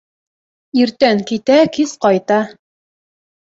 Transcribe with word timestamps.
Иртән 0.79 1.21
китә, 1.31 1.59
кис 1.77 1.93
ҡайта... 2.07 2.41